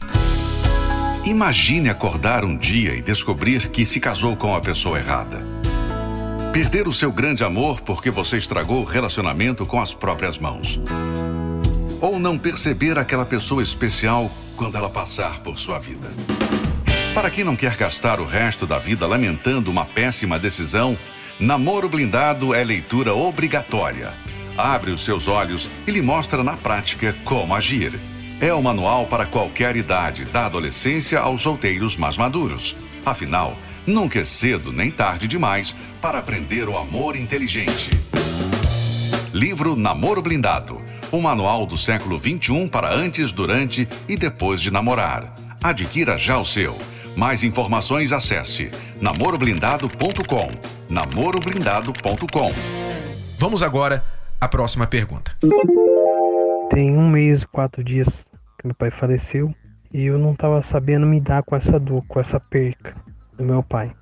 Imagine 1.25 1.91
acordar 1.91 2.45
um 2.45 2.57
dia 2.57 2.95
e 2.97 3.03
descobrir 3.03 3.69
que 3.69 3.87
se 3.87 4.01
casou 4.01 4.37
com 4.37 4.57
a 4.57 4.61
pessoa 4.61 4.99
errada. 4.99 5.41
Perder 6.53 6.89
o 6.89 6.93
seu 6.93 7.13
grande 7.13 7.45
amor 7.45 7.81
porque 7.83 8.11
você 8.11 8.37
estragou 8.37 8.83
o 8.83 8.85
relacionamento 8.85 9.65
com 9.65 9.81
as 9.81 9.95
próprias 9.95 10.39
mãos. 10.39 10.81
Ou 12.01 12.19
não 12.19 12.37
perceber 12.37 12.99
aquela 12.99 13.25
pessoa 13.25 13.63
especial 13.63 14.29
quando 14.57 14.77
ela 14.77 14.91
passar 14.91 15.41
por 15.41 15.57
sua 15.57 15.79
vida. 15.79 16.11
Para 17.15 17.31
quem 17.31 17.45
não 17.45 17.55
quer 17.55 17.77
gastar 17.77 18.21
o 18.21 18.25
resto 18.25 18.67
da 18.67 18.79
vida 18.79 19.07
lamentando 19.07 19.71
uma 19.71 19.85
péssima 19.85 20.39
decisão, 20.39 20.99
Namoro 21.39 21.87
Blindado 21.87 22.55
é 22.55 22.65
leitura 22.65 23.15
obrigatória. 23.15 24.15
Abre 24.57 24.91
os 24.91 25.05
seus 25.05 25.29
olhos 25.29 25.71
e 25.87 25.91
lhe 25.91 26.01
mostra 26.01 26.43
na 26.43 26.57
prática 26.57 27.15
como 27.23 27.55
agir. 27.55 28.01
É 28.41 28.53
o 28.55 28.63
manual 28.63 29.07
para 29.07 29.27
qualquer 29.27 29.77
idade, 29.77 30.25
da 30.25 30.47
adolescência 30.47 31.21
aos 31.21 31.43
solteiros 31.43 31.99
mais 31.99 32.17
maduros. 32.17 32.75
Afinal, 33.05 33.59
nunca 33.87 34.21
é 34.21 34.25
cedo 34.25 34.73
nem 34.73 34.91
tarde 34.91 35.29
demais 35.29 35.77
para 36.01 36.19
aprender 36.19 36.67
o 36.67 36.79
amor 36.79 37.15
inteligente. 37.15 37.91
Livro 39.35 39.77
Namoro 39.77 40.23
Blindado. 40.23 40.79
O 41.11 41.21
manual 41.21 41.67
do 41.67 41.77
século 41.77 42.19
XXI 42.19 42.71
para 42.71 42.95
antes, 42.95 43.33
durante 43.33 43.87
e 44.09 44.17
depois 44.17 44.63
de 44.63 44.71
namorar. 44.71 45.35
Adquira 45.63 46.17
já 46.17 46.39
o 46.39 46.45
seu. 46.45 46.79
Mais 47.17 47.45
informações 47.45 48.11
acesse 48.11 48.71
namoroblindado.com. 49.01 50.49
namoroblindado.com. 50.89 52.51
Vamos 53.39 53.63
agora 53.63 54.03
à 54.41 54.49
próxima 54.49 54.87
pergunta. 54.87 55.37
Tem 56.71 56.97
um 56.97 57.09
mês 57.09 57.43
e 57.43 57.47
quatro 57.47 57.85
dias 57.85 58.27
que 58.59 58.67
meu 58.67 58.75
pai 58.75 58.91
faleceu 58.91 59.55
e 59.93 60.07
eu 60.07 60.19
não 60.19 60.33
estava 60.33 60.63
sabendo 60.63 61.07
me 61.07 61.21
dar 61.21 61.43
com 61.43 61.55
essa 61.55 61.79
dor, 61.79 62.03
com 62.09 62.19
essa 62.19 62.41
perca 62.41 62.97
do 63.37 63.45
meu 63.45 63.63
pai. 63.63 63.93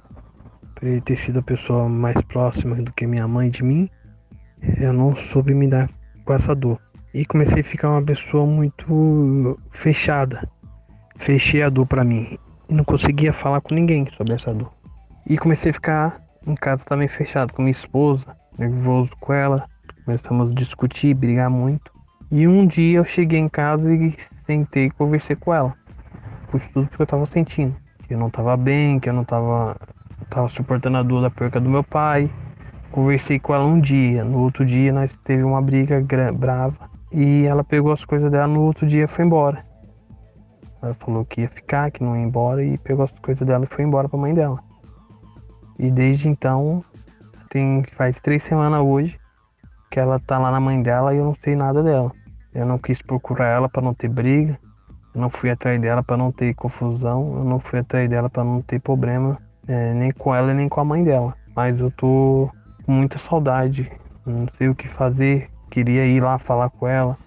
Por 0.76 0.86
ele 0.86 1.00
ter 1.00 1.16
sido 1.16 1.40
a 1.40 1.42
pessoa 1.42 1.88
mais 1.88 2.20
próxima 2.22 2.76
do 2.76 2.92
que 2.92 3.08
minha 3.08 3.26
mãe 3.26 3.50
de 3.50 3.64
mim, 3.64 3.90
eu 4.78 4.92
não 4.92 5.16
soube 5.16 5.52
me 5.52 5.66
dar 5.66 5.90
com 6.24 6.32
essa 6.32 6.54
dor. 6.54 6.78
E 7.12 7.26
comecei 7.26 7.60
a 7.60 7.64
ficar 7.64 7.90
uma 7.90 8.02
pessoa 8.02 8.46
muito 8.46 9.58
fechada. 9.72 10.48
Fechei 11.16 11.60
a 11.60 11.68
dor 11.68 11.86
para 11.86 12.04
mim 12.04 12.38
e 12.70 12.74
não 12.74 12.84
conseguia 12.84 13.32
falar 13.32 13.60
com 13.60 13.74
ninguém 13.74 14.06
sobre 14.16 14.34
essa 14.34 14.54
dor. 14.54 14.72
E 15.28 15.36
comecei 15.36 15.70
a 15.70 15.74
ficar 15.74 16.20
em 16.46 16.54
casa 16.54 16.84
também 16.84 17.08
fechado 17.08 17.52
com 17.52 17.62
minha 17.62 17.72
esposa, 17.72 18.36
nervoso 18.56 19.10
com 19.20 19.32
ela. 19.32 19.68
Começamos 20.04 20.50
a 20.50 20.54
discutir, 20.54 21.12
brigar 21.14 21.50
muito. 21.50 21.92
E 22.30 22.46
um 22.46 22.64
dia 22.66 22.98
eu 22.98 23.04
cheguei 23.04 23.40
em 23.40 23.48
casa 23.48 23.92
e 23.92 24.16
sentei 24.46 24.86
e 24.86 24.90
conversei 24.90 25.34
com 25.34 25.52
ela. 25.52 25.74
Por 26.48 26.60
tudo 26.60 26.88
que 26.88 27.00
eu 27.00 27.06
tava 27.06 27.26
sentindo. 27.26 27.74
Que 28.06 28.14
eu 28.14 28.18
não 28.18 28.30
tava 28.30 28.56
bem, 28.56 29.00
que 29.00 29.08
eu 29.08 29.12
não 29.12 29.24
tava, 29.24 29.76
tava 30.28 30.48
suportando 30.48 30.96
a 30.96 31.02
dor 31.02 31.22
da 31.22 31.30
perca 31.30 31.60
do 31.60 31.68
meu 31.68 31.82
pai. 31.82 32.30
Conversei 32.92 33.38
com 33.38 33.54
ela 33.54 33.64
um 33.64 33.80
dia, 33.80 34.24
no 34.24 34.40
outro 34.40 34.64
dia 34.64 34.92
nós 34.92 35.16
teve 35.22 35.44
uma 35.44 35.62
briga 35.62 36.04
brava 36.32 36.90
e 37.12 37.44
ela 37.46 37.62
pegou 37.62 37.92
as 37.92 38.04
coisas 38.04 38.30
dela 38.32 38.48
no 38.48 38.62
outro 38.62 38.84
dia 38.84 39.06
foi 39.06 39.24
embora. 39.24 39.69
Ela 40.82 40.94
falou 40.94 41.24
que 41.24 41.42
ia 41.42 41.48
ficar, 41.48 41.90
que 41.90 42.02
não 42.02 42.16
ia 42.16 42.22
embora 42.22 42.64
e 42.64 42.78
pegou 42.78 43.04
as 43.04 43.12
coisas 43.12 43.46
dela 43.46 43.64
e 43.64 43.66
foi 43.66 43.84
embora 43.84 44.08
para 44.08 44.18
a 44.18 44.22
mãe 44.22 44.34
dela. 44.34 44.58
E 45.78 45.90
desde 45.90 46.28
então, 46.28 46.84
tem 47.48 47.82
faz 47.96 48.18
três 48.20 48.42
semanas 48.42 48.80
hoje 48.80 49.18
que 49.90 49.98
ela 49.98 50.20
tá 50.20 50.38
lá 50.38 50.50
na 50.50 50.60
mãe 50.60 50.80
dela 50.80 51.12
e 51.12 51.18
eu 51.18 51.24
não 51.24 51.36
sei 51.42 51.56
nada 51.56 51.82
dela. 51.82 52.12
Eu 52.54 52.64
não 52.64 52.78
quis 52.78 53.02
procurar 53.02 53.48
ela 53.48 53.68
para 53.68 53.82
não 53.82 53.92
ter 53.92 54.08
briga, 54.08 54.58
eu 55.14 55.20
não 55.20 55.28
fui 55.28 55.50
atrás 55.50 55.80
dela 55.80 56.02
para 56.02 56.16
não 56.16 56.30
ter 56.30 56.54
confusão, 56.54 57.34
eu 57.38 57.44
não 57.44 57.58
fui 57.58 57.80
atrás 57.80 58.08
dela 58.08 58.30
para 58.30 58.44
não 58.44 58.62
ter 58.62 58.80
problema, 58.80 59.38
é, 59.66 59.92
nem 59.94 60.10
com 60.12 60.34
ela 60.34 60.54
nem 60.54 60.68
com 60.68 60.80
a 60.80 60.84
mãe 60.84 61.02
dela. 61.02 61.34
Mas 61.54 61.78
eu 61.80 61.90
tô 61.90 62.48
com 62.84 62.92
muita 62.92 63.18
saudade, 63.18 63.90
não 64.24 64.46
sei 64.56 64.68
o 64.68 64.74
que 64.74 64.88
fazer, 64.88 65.50
queria 65.68 66.06
ir 66.06 66.22
lá 66.22 66.38
falar 66.38 66.70
com 66.70 66.86
ela, 66.86 67.18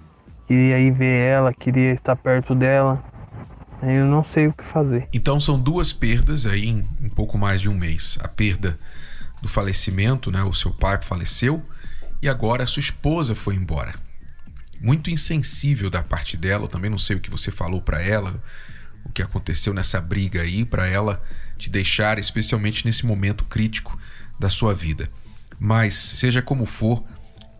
queria 0.47 0.79
ir 0.79 0.91
ver 0.91 1.27
ela, 1.27 1.53
queria 1.53 1.91
estar 1.91 2.15
perto 2.15 2.55
dela. 2.55 3.03
Eu 3.85 4.05
não 4.05 4.23
sei 4.23 4.47
o 4.47 4.53
que 4.53 4.63
fazer. 4.63 5.07
Então 5.13 5.39
são 5.39 5.59
duas 5.59 5.91
perdas 5.91 6.45
aí 6.45 6.67
em 6.67 6.87
um 7.01 7.09
pouco 7.09 7.37
mais 7.37 7.61
de 7.61 7.69
um 7.69 7.73
mês. 7.73 8.17
A 8.21 8.27
perda 8.27 8.79
do 9.41 9.47
falecimento, 9.47 10.31
né? 10.31 10.41
O 10.43 10.53
seu 10.53 10.71
pai 10.71 10.99
faleceu 11.01 11.63
e 12.21 12.29
agora 12.29 12.63
a 12.63 12.67
sua 12.67 12.79
esposa 12.79 13.35
foi 13.35 13.55
embora. 13.55 13.95
Muito 14.79 15.09
insensível 15.09 15.89
da 15.89 16.01
parte 16.01 16.37
dela, 16.37 16.63
eu 16.63 16.67
também 16.69 16.89
não 16.89 16.97
sei 16.97 17.15
o 17.15 17.19
que 17.19 17.29
você 17.29 17.51
falou 17.51 17.81
para 17.81 18.01
ela, 18.01 18.41
o 19.03 19.09
que 19.11 19.21
aconteceu 19.21 19.73
nessa 19.73 19.99
briga 19.99 20.41
aí 20.41 20.63
para 20.63 20.87
ela 20.87 21.21
te 21.57 21.69
deixar, 21.69 22.17
especialmente 22.17 22.85
nesse 22.85 23.05
momento 23.05 23.43
crítico 23.43 23.99
da 24.39 24.49
sua 24.49 24.73
vida. 24.73 25.09
Mas 25.59 25.93
seja 25.93 26.41
como 26.41 26.65
for, 26.65 27.03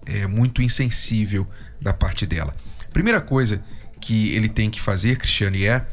é 0.05 0.27
muito 0.27 0.61
insensível 0.61 1.47
da 1.81 1.93
parte 1.93 2.25
dela. 2.25 2.55
Primeira 2.91 3.21
coisa 3.21 3.63
que 3.99 4.33
ele 4.33 4.49
tem 4.49 4.69
que 4.69 4.81
fazer, 4.81 5.17
Cristiane, 5.17 5.65
é 5.65 5.85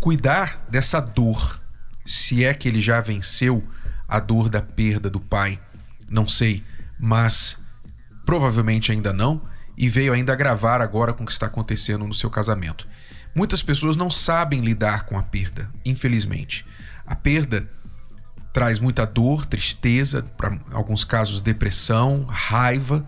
cuidar 0.00 0.64
dessa 0.68 1.00
dor. 1.00 1.60
Se 2.04 2.44
é 2.44 2.54
que 2.54 2.68
ele 2.68 2.80
já 2.80 3.00
venceu 3.00 3.66
a 4.06 4.18
dor 4.18 4.48
da 4.48 4.62
perda 4.62 5.10
do 5.10 5.20
pai, 5.20 5.60
não 6.08 6.26
sei, 6.26 6.64
mas 6.98 7.62
provavelmente 8.24 8.90
ainda 8.90 9.12
não, 9.12 9.42
e 9.76 9.88
veio 9.88 10.12
ainda 10.12 10.32
agravar 10.32 10.80
agora 10.80 11.12
com 11.12 11.22
o 11.22 11.26
que 11.26 11.32
está 11.32 11.46
acontecendo 11.46 12.06
no 12.06 12.14
seu 12.14 12.30
casamento. 12.30 12.88
Muitas 13.34 13.62
pessoas 13.62 13.96
não 13.96 14.10
sabem 14.10 14.60
lidar 14.60 15.04
com 15.04 15.18
a 15.18 15.22
perda, 15.22 15.70
infelizmente. 15.84 16.66
A 17.06 17.14
perda 17.14 17.68
traz 18.52 18.78
muita 18.80 19.06
dor, 19.06 19.46
tristeza, 19.46 20.22
para 20.22 20.58
alguns 20.72 21.04
casos 21.04 21.40
depressão, 21.40 22.24
raiva, 22.24 23.06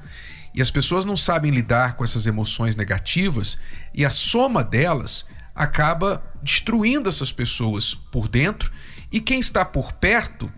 e 0.54 0.61
as 0.61 0.70
pessoas 0.70 1.04
não 1.04 1.16
sabem 1.16 1.50
lidar 1.50 1.97
com 1.97 2.04
essas 2.04 2.26
emoções 2.26 2.76
negativas 2.76 3.59
e 3.94 4.04
a 4.04 4.11
soma 4.11 4.62
delas 4.62 5.26
acaba 5.54 6.23
destruindo 6.42 7.09
essas 7.09 7.33
pessoas 7.33 7.95
por 7.95 8.28
dentro 8.28 8.73
e 9.12 9.21
quem 9.21 9.40
está 9.40 9.64
por 9.64 9.92
perto 9.92 10.50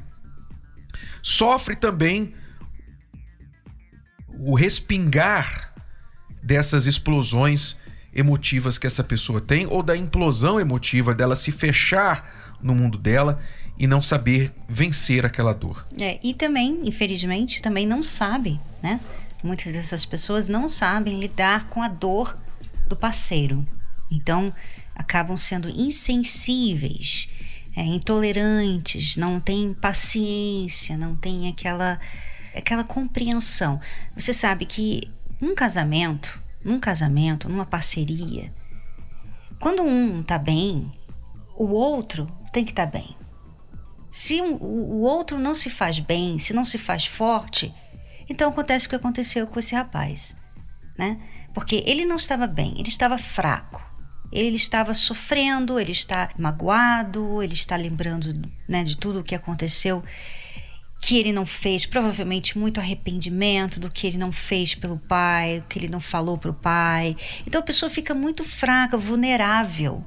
sofre 1.22 1.76
também 1.76 2.34
o 4.28 4.54
respingar 4.54 5.72
dessas 6.42 6.87
explosões 6.87 7.76
emotivas 8.12 8.76
que 8.76 8.87
essa 8.87 9.02
pessoa 9.02 9.40
tem 9.40 9.66
ou 9.66 9.82
da 9.82 9.96
implosão 9.96 10.61
emotiva 10.61 11.14
dela 11.14 11.37
se 11.37 11.50
fechar 11.52 12.58
no 12.61 12.75
mundo 12.75 12.99
dela 12.99 13.40
e 13.78 13.87
não 13.87 14.02
saber 14.02 14.52
vencer 14.68 15.25
aquela 15.25 15.52
dor. 15.52 15.87
É, 15.99 16.18
e 16.22 16.34
também, 16.34 16.80
infelizmente, 16.84 17.62
também 17.62 17.87
não 17.87 18.02
sabe, 18.02 18.61
né? 18.82 19.00
Muitas 19.42 19.72
dessas 19.72 20.04
pessoas 20.04 20.49
não 20.49 20.68
sabem 20.68 21.18
lidar 21.18 21.68
com 21.68 21.82
a 21.82 21.88
dor 21.88 22.37
do 22.87 22.94
parceiro. 22.94 23.66
Então, 24.11 24.54
acabam 25.02 25.37
sendo 25.37 25.68
insensíveis, 25.68 27.28
é, 27.76 27.82
intolerantes, 27.85 29.16
não 29.16 29.40
têm 29.40 29.75
paciência, 29.75 30.97
não 30.97 31.14
têm 31.14 31.49
aquela 31.49 32.00
aquela 32.54 32.85
compreensão. 32.85 33.80
Você 34.14 34.32
sabe 34.32 34.66
que 34.66 35.11
um 35.40 35.54
casamento, 35.54 36.40
num 36.62 36.78
casamento, 36.78 37.49
numa 37.49 37.64
parceria, 37.64 38.52
quando 39.59 39.82
um 39.82 40.21
está 40.21 40.38
bem, 40.38 40.92
o 41.56 41.68
outro 41.68 42.26
tem 42.52 42.64
que 42.64 42.73
estar 42.73 42.87
tá 42.87 42.92
bem. 42.99 43.16
Se 44.11 44.40
um, 44.42 44.54
o 44.54 45.00
outro 45.00 45.38
não 45.38 45.54
se 45.54 45.71
faz 45.71 45.99
bem, 45.99 46.38
se 46.38 46.52
não 46.52 46.64
se 46.64 46.76
faz 46.76 47.06
forte, 47.06 47.75
então 48.28 48.50
acontece 48.50 48.87
o 48.87 48.90
que 48.90 48.97
aconteceu 48.97 49.47
com 49.47 49.59
esse 49.59 49.75
rapaz, 49.75 50.37
né? 50.99 51.18
Porque 51.54 51.82
ele 51.87 52.04
não 52.04 52.16
estava 52.16 52.47
bem, 52.47 52.75
ele 52.78 52.88
estava 52.88 53.16
fraco. 53.16 53.82
Ele 54.32 54.56
estava 54.56 54.94
sofrendo, 54.94 55.78
ele 55.78 55.92
está 55.92 56.30
magoado, 56.38 57.42
ele 57.42 57.54
está 57.54 57.76
lembrando 57.76 58.50
né, 58.66 58.82
de 58.82 58.96
tudo 58.96 59.20
o 59.20 59.22
que 59.22 59.34
aconteceu 59.34 60.02
que 61.02 61.18
ele 61.18 61.32
não 61.32 61.44
fez, 61.44 61.84
provavelmente 61.84 62.56
muito 62.56 62.78
arrependimento 62.78 63.80
do 63.80 63.90
que 63.90 64.06
ele 64.06 64.16
não 64.16 64.30
fez 64.30 64.76
pelo 64.76 64.96
pai, 64.96 65.58
o 65.58 65.62
que 65.62 65.76
ele 65.76 65.88
não 65.88 65.98
falou 65.98 66.38
para 66.38 66.52
o 66.52 66.54
pai. 66.54 67.16
Então 67.44 67.60
a 67.60 67.64
pessoa 67.64 67.90
fica 67.90 68.14
muito 68.14 68.44
fraca, 68.44 68.96
vulnerável, 68.96 70.04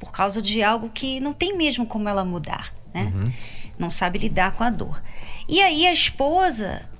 por 0.00 0.10
causa 0.10 0.42
de 0.42 0.60
algo 0.60 0.90
que 0.90 1.20
não 1.20 1.32
tem 1.32 1.56
mesmo 1.56 1.86
como 1.86 2.08
ela 2.08 2.24
mudar, 2.24 2.74
né? 2.92 3.12
Uhum. 3.14 3.32
Não 3.78 3.88
sabe 3.88 4.18
lidar 4.18 4.50
com 4.52 4.64
a 4.64 4.70
dor. 4.70 5.00
E 5.48 5.62
aí 5.62 5.86
a 5.86 5.92
esposa, 5.92 6.90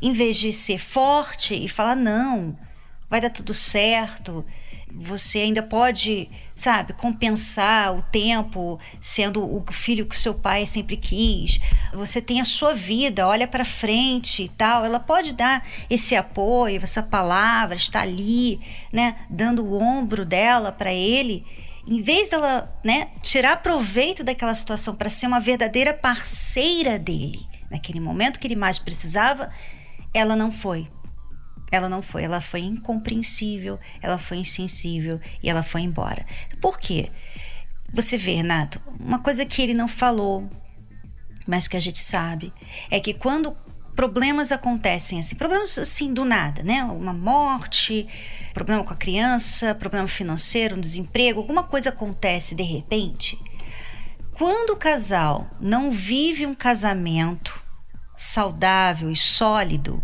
em 0.00 0.12
vez 0.12 0.38
de 0.38 0.52
ser 0.52 0.78
forte 0.78 1.56
e 1.56 1.68
falar, 1.68 1.96
não, 1.96 2.56
vai 3.10 3.20
dar 3.20 3.30
tudo 3.30 3.52
certo, 3.52 4.44
você 4.94 5.38
ainda 5.38 5.62
pode, 5.62 6.28
sabe, 6.54 6.92
compensar 6.92 7.96
o 7.96 8.02
tempo 8.02 8.78
sendo 9.00 9.42
o 9.42 9.64
filho 9.72 10.06
que 10.06 10.14
o 10.14 10.18
seu 10.18 10.34
pai 10.34 10.66
sempre 10.66 10.96
quis. 10.96 11.58
Você 11.92 12.20
tem 12.20 12.40
a 12.40 12.44
sua 12.44 12.74
vida, 12.74 13.26
olha 13.26 13.48
para 13.48 13.64
frente 13.64 14.44
e 14.44 14.48
tal. 14.48 14.84
Ela 14.84 15.00
pode 15.00 15.34
dar 15.34 15.66
esse 15.88 16.14
apoio, 16.14 16.80
essa 16.82 17.02
palavra, 17.02 17.76
estar 17.76 18.02
ali, 18.02 18.60
né, 18.92 19.16
dando 19.30 19.64
o 19.64 19.80
ombro 19.80 20.24
dela 20.24 20.70
para 20.70 20.92
ele. 20.92 21.44
Em 21.86 22.00
vez 22.00 22.30
dela, 22.30 22.72
né, 22.84 23.08
tirar 23.22 23.62
proveito 23.62 24.22
daquela 24.22 24.54
situação 24.54 24.94
para 24.94 25.10
ser 25.10 25.26
uma 25.26 25.40
verdadeira 25.40 25.92
parceira 25.92 26.98
dele, 26.98 27.46
naquele 27.70 27.98
momento 27.98 28.38
que 28.38 28.46
ele 28.46 28.56
mais 28.56 28.78
precisava, 28.78 29.50
ela 30.14 30.36
não 30.36 30.52
foi. 30.52 30.86
Ela 31.72 31.88
não 31.88 32.02
foi, 32.02 32.22
ela 32.22 32.42
foi 32.42 32.60
incompreensível, 32.60 33.80
ela 34.02 34.18
foi 34.18 34.36
insensível 34.36 35.18
e 35.42 35.48
ela 35.48 35.62
foi 35.62 35.80
embora. 35.80 36.24
Por 36.60 36.78
quê? 36.78 37.10
Você 37.92 38.18
vê, 38.18 38.34
Renato, 38.34 38.80
uma 39.00 39.18
coisa 39.18 39.46
que 39.46 39.62
ele 39.62 39.72
não 39.72 39.88
falou, 39.88 40.48
mas 41.48 41.66
que 41.66 41.76
a 41.76 41.80
gente 41.80 41.98
sabe, 41.98 42.52
é 42.90 43.00
que 43.00 43.14
quando 43.14 43.56
problemas 43.96 44.52
acontecem 44.52 45.18
assim, 45.18 45.34
problemas 45.34 45.78
assim 45.78 46.12
do 46.12 46.24
nada, 46.24 46.62
né? 46.62 46.84
Uma 46.84 47.12
morte, 47.12 48.06
problema 48.52 48.84
com 48.84 48.92
a 48.92 48.96
criança, 48.96 49.74
problema 49.74 50.06
financeiro, 50.06 50.76
um 50.76 50.80
desemprego, 50.80 51.40
alguma 51.40 51.62
coisa 51.62 51.88
acontece 51.88 52.54
de 52.54 52.62
repente. 52.62 53.38
Quando 54.32 54.70
o 54.70 54.76
casal 54.76 55.50
não 55.60 55.90
vive 55.90 56.46
um 56.46 56.54
casamento 56.54 57.60
saudável 58.16 59.10
e 59.10 59.16
sólido, 59.16 60.02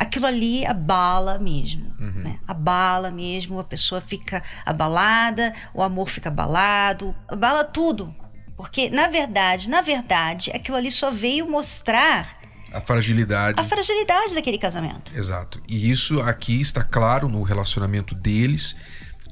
aquilo 0.00 0.24
ali 0.24 0.64
abala 0.64 1.38
mesmo. 1.38 1.94
Uhum. 2.00 2.22
Né? 2.22 2.40
Abala 2.48 3.10
mesmo, 3.10 3.60
a 3.60 3.64
pessoa 3.64 4.00
fica 4.00 4.42
abalada, 4.64 5.52
o 5.74 5.82
amor 5.82 6.08
fica 6.08 6.30
abalado, 6.30 7.14
abala 7.28 7.64
tudo. 7.64 8.14
Porque, 8.56 8.88
na 8.88 9.08
verdade, 9.08 9.68
na 9.68 9.82
verdade, 9.82 10.50
aquilo 10.54 10.78
ali 10.78 10.90
só 10.90 11.10
veio 11.10 11.48
mostrar 11.48 12.40
a 12.72 12.80
fragilidade. 12.80 13.60
A 13.60 13.64
fragilidade 13.64 14.34
daquele 14.34 14.56
casamento. 14.56 15.14
Exato. 15.14 15.60
E 15.68 15.90
isso 15.90 16.20
aqui 16.20 16.60
está 16.60 16.82
claro 16.82 17.28
no 17.28 17.42
relacionamento 17.42 18.14
deles. 18.14 18.76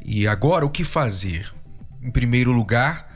E 0.05 0.27
agora, 0.27 0.67
o 0.67 0.71
que 0.71 0.83
fazer? 0.85 1.51
Em 2.03 2.11
primeiro 2.11 2.53
lugar, 2.53 3.09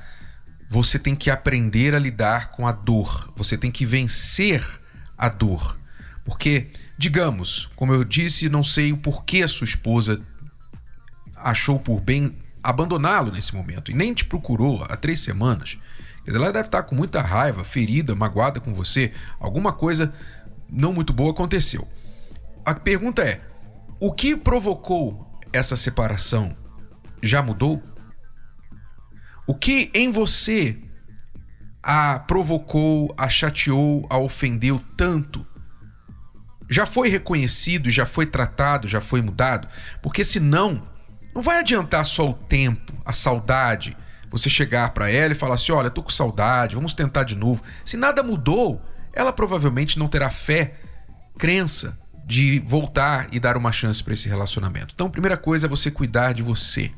você 0.71 0.99
tem 0.99 1.14
que 1.14 1.28
aprender 1.28 1.94
a 1.94 1.99
lidar 1.99 2.52
com 2.52 2.66
a 2.66 2.73
dor. 2.73 3.32
Você 3.37 3.59
tem 3.59 3.71
que 3.71 3.85
vencer 3.85 4.64
a 5.18 5.28
dor. 5.28 5.76
Porque 6.25 6.71
Digamos, 7.02 7.68
como 7.75 7.92
eu 7.92 8.04
disse, 8.04 8.49
não 8.49 8.62
sei 8.62 8.92
o 8.92 8.97
porquê 8.97 9.42
a 9.42 9.49
sua 9.49 9.64
esposa 9.64 10.23
achou 11.35 11.76
por 11.76 12.00
bem 12.00 12.38
abandoná-lo 12.62 13.32
nesse 13.32 13.56
momento 13.56 13.90
e 13.90 13.94
nem 13.94 14.14
te 14.14 14.25
procurou 14.25 14.85
há 14.85 14.97
três 14.97 15.18
semanas. 15.18 15.76
Ela 16.25 16.52
deve 16.52 16.68
estar 16.68 16.85
com 16.85 16.94
muita 16.94 17.21
raiva, 17.21 17.64
ferida, 17.64 18.14
magoada 18.14 18.61
com 18.61 18.73
você. 18.73 19.12
Alguma 19.40 19.73
coisa 19.73 20.14
não 20.71 20.92
muito 20.92 21.12
boa 21.12 21.32
aconteceu. 21.32 21.88
A 22.64 22.73
pergunta 22.73 23.21
é: 23.23 23.40
o 23.99 24.12
que 24.12 24.37
provocou 24.37 25.26
essa 25.52 25.75
separação 25.75 26.56
já 27.21 27.42
mudou? 27.42 27.82
O 29.44 29.56
que 29.56 29.90
em 29.92 30.12
você 30.12 30.78
a 31.82 32.21
provocou, 32.21 33.12
a 33.18 33.28
chateou, 33.28 34.06
a 34.09 34.18
ofendeu 34.18 34.80
tanto 34.97 35.44
Já 36.73 36.87
foi 36.87 37.09
reconhecido, 37.09 37.91
já 37.91 38.07
foi 38.07 38.25
tratado, 38.25 38.88
já 38.88 39.00
foi 39.00 39.21
mudado? 39.21 39.69
Porque 40.00 40.25
senão, 40.25 40.83
não 41.35 41.43
vai 41.43 41.59
adiantar 41.59 42.05
só 42.07 42.31
o 42.31 42.35
tempo, 42.35 42.93
a 43.05 43.12
saudade, 43.12 43.97
você 44.31 44.49
chegar 44.49 44.91
para 44.91 45.11
ela 45.11 45.33
e 45.33 45.37
falar 45.37 45.57
assim: 45.57 45.73
olha, 45.73 45.91
tô 45.91 46.02
com 46.02 46.11
saudade, 46.11 46.75
vamos 46.75 46.95
tentar 46.95 47.25
de 47.25 47.37
novo. 47.37 47.62
Se 47.85 47.97
nada 47.97 48.23
mudou, 48.23 48.81
ela 49.12 49.33
provavelmente 49.33 49.99
não 49.99 50.09
terá 50.09 50.31
fé, 50.31 50.75
crença 51.38 51.99
de 52.25 52.62
voltar 52.67 53.29
e 53.31 53.38
dar 53.38 53.57
uma 53.57 53.71
chance 53.71 54.02
para 54.02 54.14
esse 54.14 54.29
relacionamento. 54.29 54.95
Então, 54.95 55.09
a 55.09 55.11
primeira 55.11 55.37
coisa 55.37 55.67
é 55.67 55.69
você 55.69 55.91
cuidar 55.91 56.33
de 56.33 56.43
você 56.43 56.91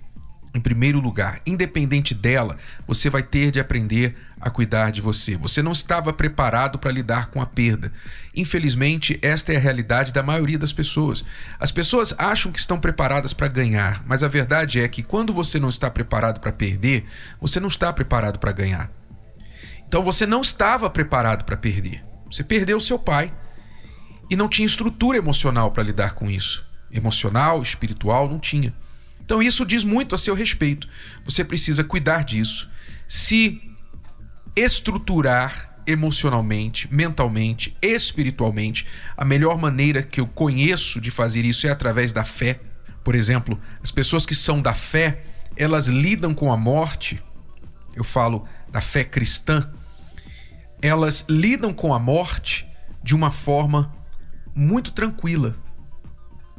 em 0.54 0.61
primeiro 0.61 1.00
lugar. 1.00 1.40
Independente 1.44 2.14
dela, 2.14 2.56
você 2.87 3.11
vai 3.11 3.23
ter 3.23 3.50
de 3.50 3.58
aprender 3.58 4.16
a 4.40 4.49
cuidar 4.49 4.92
de 4.92 5.00
você. 5.00 5.37
Você 5.37 5.61
não 5.61 5.73
estava 5.73 6.12
preparado 6.12 6.78
para 6.78 6.92
lidar 6.92 7.26
com 7.26 7.42
a 7.42 7.46
perda. 7.46 7.92
Infelizmente, 8.34 9.18
esta 9.20 9.52
é 9.52 9.56
a 9.56 9.61
realidade 9.61 10.12
da 10.12 10.23
maioria 10.23 10.58
das 10.58 10.73
pessoas. 10.73 11.25
As 11.58 11.73
pessoas 11.73 12.14
acham 12.16 12.52
que 12.52 12.58
estão 12.58 12.78
preparadas 12.78 13.32
para 13.32 13.49
ganhar, 13.49 14.04
mas 14.06 14.23
a 14.23 14.28
verdade 14.28 14.80
é 14.80 14.87
que 14.87 15.02
quando 15.02 15.32
você 15.32 15.58
não 15.58 15.68
está 15.68 15.90
preparado 15.90 16.40
para 16.40 16.52
perder, 16.52 17.04
você 17.40 17.58
não 17.58 17.68
está 17.68 17.92
preparado 17.92 18.38
para 18.38 18.52
ganhar. 18.52 18.90
Então 19.88 20.04
você 20.04 20.25
não 20.25 20.40
estava 20.40 20.88
preparado 20.88 21.44
para 21.44 21.56
perder. 21.56 22.04
Você 22.30 22.44
perdeu 22.44 22.78
seu 22.78 22.99
pai 22.99 23.32
e 24.30 24.37
não 24.37 24.49
tinha 24.49 24.66
estrutura 24.66 25.18
emocional 25.18 25.70
para 25.73 25.82
lidar 25.82 26.14
com 26.14 26.30
isso. 26.30 26.64
Emocional, 26.90 27.61
espiritual, 27.61 28.28
não 28.28 28.38
tinha. 28.38 28.73
Então 29.25 29.43
isso 29.43 29.64
diz 29.64 29.85
muito 29.85 30.14
a 30.14 30.19
seu 30.19 30.35
respeito. 30.35 30.88
Você 31.25 31.45
precisa 31.45 31.83
cuidar 31.83 32.25
disso, 32.25 32.71
se 33.09 33.61
estruturar 34.54 35.75
emocionalmente, 35.87 36.93
mentalmente, 36.93 37.76
espiritualmente. 37.83 38.87
A 39.16 39.25
melhor 39.25 39.59
maneira 39.59 40.02
que 40.02 40.21
eu 40.21 40.26
conheço 40.26 41.00
de 41.00 41.11
fazer 41.11 41.45
isso 41.45 41.66
é 41.66 41.71
através 41.71 42.12
da 42.12 42.25
fé. 42.25 42.61
Por 43.02 43.14
exemplo, 43.14 43.61
as 43.83 43.90
pessoas 43.90 44.25
que 44.25 44.35
são 44.35 44.61
da 44.61 44.75
fé, 44.75 45.23
elas 45.57 45.88
lidam 45.88 46.35
com 46.35 46.52
a 46.52 46.57
morte. 46.57 47.23
Eu 47.95 48.04
falo 48.04 48.47
da 48.71 48.81
fé 48.81 49.04
cristã. 49.04 49.71
Elas 50.81 51.25
lidam 51.28 51.73
com 51.73 51.95
a 51.95 51.99
morte 51.99 52.66
de 53.02 53.14
uma 53.14 53.31
forma 53.31 53.95
muito 54.54 54.90
tranquila. 54.93 55.57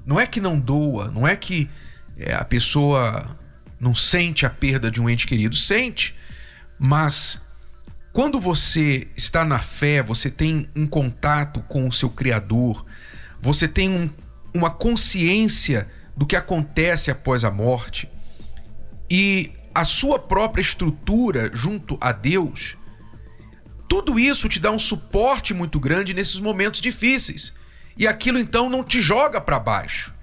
Não 0.06 0.20
é 0.20 0.28
que 0.28 0.40
não 0.40 0.60
doa, 0.60 1.10
não 1.10 1.28
é 1.28 1.36
que 1.36 1.70
é, 2.18 2.34
a 2.34 2.46
pessoa 2.46 3.38
não 3.80 3.94
sente 3.94 4.46
a 4.46 4.50
perda 4.50 4.90
de 4.90 5.02
um 5.02 5.10
ente 5.10 5.28
querido, 5.28 5.56
sente, 5.56 6.16
mas 6.80 7.42
quando 8.14 8.40
você 8.40 9.08
está 9.16 9.44
na 9.44 9.60
fé, 9.60 10.02
você 10.02 10.30
tem 10.30 10.70
um 10.76 10.88
contato 10.88 11.62
com 11.68 11.88
o 11.88 11.92
seu 11.92 12.10
Criador, 12.10 12.86
você 13.42 13.68
tem 13.68 13.90
um, 13.90 14.10
uma 14.54 14.70
consciência 14.70 15.90
do 16.16 16.26
que 16.26 16.36
acontece 16.36 17.12
após 17.12 17.44
a 17.44 17.52
morte 17.52 18.10
e 19.12 19.52
a 19.74 19.84
sua 19.84 20.18
própria 20.18 20.62
estrutura 20.62 21.52
junto 21.54 21.98
a 22.00 22.14
Deus, 22.14 22.78
tudo 23.90 24.18
isso 24.18 24.48
te 24.48 24.62
dá 24.62 24.72
um 24.72 24.80
suporte 24.80 25.54
muito 25.54 25.78
grande 25.78 26.14
nesses 26.14 26.40
momentos 26.40 26.80
difíceis. 26.80 27.54
E 27.98 28.08
aquilo 28.08 28.40
então 28.40 28.70
não 28.70 28.84
te 28.84 29.02
joga 29.02 29.42
para 29.42 29.60
baixo. 29.60 30.15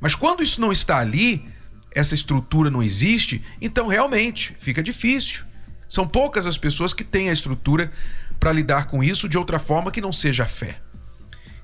Mas 0.00 0.14
quando 0.14 0.42
isso 0.42 0.60
não 0.60 0.72
está 0.72 0.98
ali, 0.98 1.46
essa 1.94 2.14
estrutura 2.14 2.70
não 2.70 2.82
existe, 2.82 3.42
então 3.60 3.86
realmente 3.86 4.54
fica 4.58 4.82
difícil. 4.82 5.44
São 5.88 6.06
poucas 6.06 6.46
as 6.46 6.58
pessoas 6.58 6.92
que 6.92 7.04
têm 7.04 7.30
a 7.30 7.32
estrutura 7.32 7.92
para 8.40 8.52
lidar 8.52 8.86
com 8.86 9.02
isso 9.02 9.28
de 9.28 9.38
outra 9.38 9.58
forma 9.58 9.90
que 9.90 10.00
não 10.00 10.12
seja 10.12 10.44
a 10.44 10.48
fé. 10.48 10.80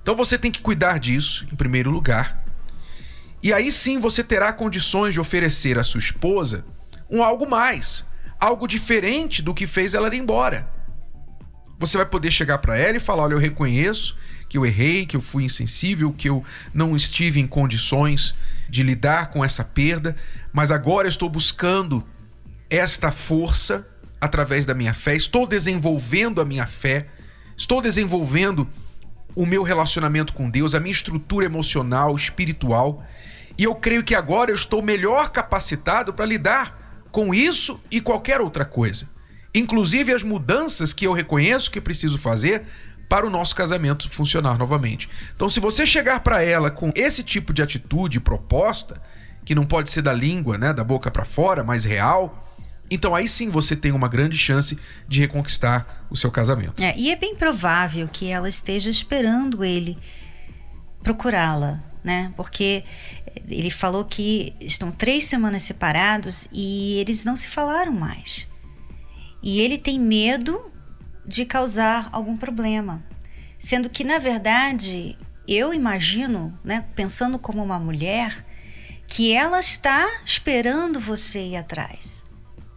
Então 0.03 0.17
você 0.17 0.39
tem 0.39 0.51
que 0.51 0.61
cuidar 0.61 0.99
disso 0.99 1.47
em 1.53 1.57
primeiro 1.57 1.91
lugar. 1.91 2.45
E 3.43 3.53
aí 3.53 3.73
sim 3.73 3.99
você 3.99 4.23
terá 4.23 4.53
condições 4.53 5.15
de 5.15 5.21
oferecer 5.21 5.79
à 5.79 5.83
sua 5.83 5.99
esposa 5.99 6.65
um 7.11 7.23
algo 7.23 7.49
mais, 7.49 8.07
algo 8.39 8.69
diferente 8.69 9.43
do 9.43 9.55
que 9.55 9.67
fez 9.67 9.95
ela 9.95 10.15
ir 10.15 10.19
embora. 10.19 10.69
Você 11.81 11.97
vai 11.97 12.05
poder 12.05 12.31
chegar 12.31 12.59
para 12.59 12.77
ela 12.77 12.99
e 12.99 13.01
falar: 13.01 13.23
Olha, 13.23 13.33
eu 13.33 13.39
reconheço 13.39 14.15
que 14.51 14.59
eu 14.59 14.67
errei, 14.67 15.07
que 15.07 15.17
eu 15.17 15.21
fui 15.21 15.45
insensível, 15.45 16.13
que 16.13 16.29
eu 16.29 16.45
não 16.75 16.95
estive 16.95 17.41
em 17.41 17.47
condições 17.47 18.35
de 18.69 18.83
lidar 18.83 19.31
com 19.31 19.43
essa 19.43 19.65
perda, 19.65 20.15
mas 20.53 20.71
agora 20.71 21.09
estou 21.09 21.29
buscando 21.31 22.07
esta 22.69 23.11
força 23.11 23.89
através 24.21 24.67
da 24.67 24.75
minha 24.75 24.93
fé, 24.93 25.17
estou 25.17 25.47
desenvolvendo 25.47 26.43
a 26.43 26.45
minha 26.45 26.67
fé, 26.67 27.07
estou 27.57 27.81
desenvolvendo 27.81 28.69
o 29.35 29.47
meu 29.47 29.63
relacionamento 29.63 30.35
com 30.35 30.51
Deus, 30.51 30.75
a 30.75 30.81
minha 30.81 30.93
estrutura 30.93 31.47
emocional, 31.47 32.15
espiritual, 32.15 33.03
e 33.57 33.65
eu 33.65 33.75
creio 33.75 34.05
que 34.05 34.15
agora 34.15 34.51
eu 34.51 34.55
estou 34.55 34.83
melhor 34.83 35.31
capacitado 35.31 36.13
para 36.13 36.27
lidar 36.27 37.07
com 37.11 37.33
isso 37.35 37.81
e 37.91 38.03
qualquer 38.03 38.41
outra 38.43 38.67
coisa. 38.67 39.09
Inclusive 39.55 40.13
as 40.13 40.23
mudanças 40.23 40.93
que 40.93 41.07
eu 41.07 41.13
reconheço 41.13 41.71
que 41.71 41.81
preciso 41.81 42.19
fazer 42.19 42.63
para 43.09 43.27
o 43.27 43.31
nosso 43.31 43.57
casamento 43.57 44.09
funcionar 44.09 44.57
novamente. 44.57 45.09
Então, 45.35 45.49
se 45.49 45.59
você 45.59 45.85
chegar 45.85 46.21
para 46.21 46.43
ela 46.43 46.71
com 46.71 46.93
esse 46.95 47.25
tipo 47.25 47.53
de 47.53 47.61
atitude 47.61 48.21
proposta, 48.21 49.03
que 49.45 49.55
não 49.55 49.67
pode 49.67 49.91
ser 49.91 50.03
da 50.03 50.13
língua, 50.13 50.57
né, 50.57 50.73
da 50.73 50.85
boca 50.85 51.11
para 51.11 51.25
fora, 51.25 51.65
mas 51.65 51.85
real, 51.85 52.49
então 52.89 53.15
aí 53.15 53.27
sim 53.27 53.51
você 53.51 53.75
tem 53.75 53.91
uma 53.91 54.07
grande 54.07 54.39
chance 54.39 54.79
de 55.09 55.21
reconquistar 55.21 56.07
o 56.09 56.17
seu 56.17 56.31
casamento. 56.31 56.81
É, 56.83 56.97
e 56.97 57.11
é 57.11 57.17
bem 57.17 57.35
provável 57.35 58.09
que 58.09 58.31
ela 58.31 58.49
esteja 58.49 58.91
esperando 58.91 59.65
ele 59.65 59.99
procurá-la, 61.03 61.83
né? 62.05 62.33
Porque 62.37 62.85
ele 63.49 63.71
falou 63.71 64.05
que 64.05 64.55
estão 64.61 64.93
três 64.93 65.25
semanas 65.25 65.63
separados 65.63 66.47
e 66.53 66.99
eles 67.01 67.25
não 67.25 67.35
se 67.35 67.49
falaram 67.49 67.93
mais. 67.93 68.50
E 69.43 69.61
ele 69.61 69.79
tem 69.79 69.99
medo 69.99 70.71
de 71.27 71.45
causar 71.45 72.09
algum 72.13 72.37
problema. 72.37 73.05
Sendo 73.59 73.89
que, 73.89 74.05
na 74.05 74.19
verdade, 74.19 75.19
eu 75.47 75.73
imagino, 75.75 76.59
né, 76.65 76.85
pensando 76.95 77.39
como 77.39 77.63
uma 77.63 77.79
mulher, 77.79 78.45
que 79.07 79.33
ela 79.33 79.59
está 79.59 80.09
esperando 80.25 81.01
você 81.01 81.49
ir 81.49 81.57
atrás. 81.57 82.25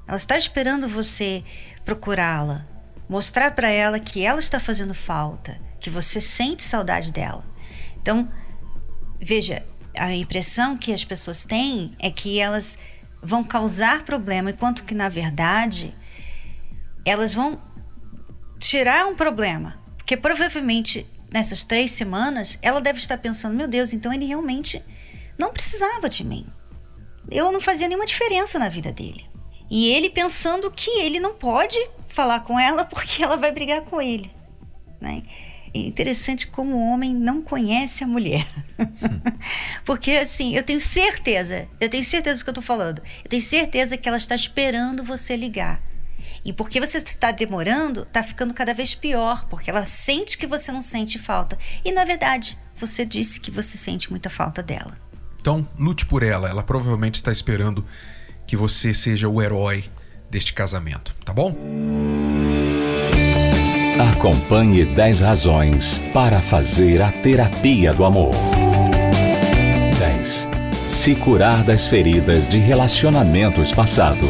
Ela 0.07 0.17
está 0.17 0.37
esperando 0.37 0.87
você 0.89 1.43
procurá-la, 1.85 2.65
mostrar 3.07 3.51
para 3.51 3.69
ela 3.69 3.99
que 3.99 4.25
ela 4.25 4.39
está 4.39 4.59
fazendo 4.59 4.93
falta, 4.93 5.59
que 5.79 5.89
você 5.89 6.19
sente 6.19 6.63
saudade 6.63 7.13
dela. 7.13 7.45
Então, 8.01 8.29
veja, 9.21 9.65
a 9.97 10.13
impressão 10.13 10.77
que 10.77 10.91
as 10.91 11.05
pessoas 11.05 11.45
têm 11.45 11.93
é 11.99 12.09
que 12.09 12.39
elas 12.39 12.77
vão 13.21 13.43
causar 13.43 14.03
problema, 14.03 14.49
enquanto 14.49 14.83
que 14.83 14.93
na 14.93 15.07
verdade 15.07 15.95
elas 17.05 17.33
vão 17.33 17.61
tirar 18.59 19.07
um 19.07 19.15
problema. 19.15 19.79
Porque 19.97 20.17
provavelmente 20.17 21.05
nessas 21.31 21.63
três 21.63 21.91
semanas 21.91 22.57
ela 22.61 22.81
deve 22.81 22.99
estar 22.99 23.17
pensando: 23.17 23.55
meu 23.55 23.67
Deus, 23.67 23.93
então 23.93 24.13
ele 24.13 24.25
realmente 24.25 24.83
não 25.37 25.51
precisava 25.51 26.07
de 26.07 26.23
mim. 26.23 26.45
Eu 27.31 27.51
não 27.51 27.61
fazia 27.61 27.87
nenhuma 27.87 28.05
diferença 28.05 28.59
na 28.59 28.69
vida 28.69 28.91
dele. 28.91 29.25
E 29.69 29.89
ele 29.89 30.09
pensando 30.09 30.69
que 30.69 30.89
ele 30.99 31.19
não 31.19 31.33
pode 31.33 31.79
falar 32.07 32.41
com 32.41 32.59
ela 32.59 32.85
porque 32.85 33.23
ela 33.23 33.37
vai 33.37 33.51
brigar 33.51 33.81
com 33.81 34.01
ele. 34.01 34.31
Né? 35.01 35.23
É 35.73 35.79
interessante 35.79 36.45
como 36.45 36.75
o 36.75 36.91
homem 36.91 37.15
não 37.15 37.41
conhece 37.41 38.03
a 38.03 38.07
mulher. 38.07 38.45
porque 39.83 40.11
assim, 40.11 40.55
eu 40.55 40.61
tenho 40.61 40.79
certeza, 40.79 41.67
eu 41.81 41.89
tenho 41.89 42.03
certeza 42.03 42.39
do 42.39 42.43
que 42.43 42.49
eu 42.49 42.51
estou 42.51 42.63
falando. 42.63 43.01
Eu 43.23 43.29
tenho 43.29 43.41
certeza 43.41 43.97
que 43.97 44.07
ela 44.07 44.17
está 44.17 44.35
esperando 44.35 45.03
você 45.03 45.35
ligar. 45.35 45.81
E 46.45 46.51
porque 46.51 46.79
você 46.79 46.97
está 46.97 47.31
demorando, 47.31 48.03
está 48.03 48.21
ficando 48.21 48.53
cada 48.53 48.73
vez 48.73 48.93
pior, 48.93 49.45
porque 49.49 49.69
ela 49.69 49.85
sente 49.85 50.37
que 50.37 50.45
você 50.45 50.71
não 50.71 50.81
sente 50.81 51.17
falta. 51.17 51.57
E 51.85 51.91
na 51.91 52.03
verdade, 52.03 52.57
você 52.75 53.05
disse 53.05 53.39
que 53.39 53.49
você 53.49 53.77
sente 53.77 54.09
muita 54.09 54.29
falta 54.29 54.61
dela. 54.61 54.97
Então, 55.39 55.67
lute 55.77 56.05
por 56.05 56.23
ela. 56.23 56.49
Ela 56.49 56.63
provavelmente 56.63 57.15
está 57.15 57.31
esperando 57.31 57.85
que 58.45 58.57
você 58.57 58.93
seja 58.93 59.27
o 59.27 59.41
herói 59.41 59.85
deste 60.29 60.53
casamento, 60.53 61.15
tá 61.23 61.33
bom? 61.33 61.55
Acompanhe 64.11 64.85
10 64.85 65.21
razões 65.21 65.99
para 66.13 66.41
fazer 66.41 67.01
a 67.01 67.11
terapia 67.11 67.93
do 67.93 68.03
amor. 68.03 68.31
10. 69.99 70.47
Se 70.87 71.15
curar 71.15 71.63
das 71.63 71.85
feridas 71.87 72.47
de 72.47 72.57
relacionamentos 72.57 73.71
passados. 73.71 74.29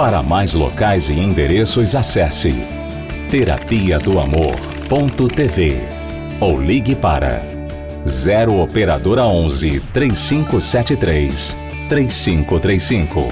Para 0.00 0.22
mais 0.22 0.54
locais 0.54 1.10
e 1.10 1.12
endereços, 1.12 1.94
acesse 1.94 2.54
terapia 3.28 3.98
do 3.98 4.18
amor.tv 4.18 5.78
ou 6.40 6.58
ligue 6.58 6.96
para 6.96 7.46
0 8.08 8.62
operadora 8.62 9.26
11 9.26 9.80
3573 9.92 11.54
3535. 11.86 13.30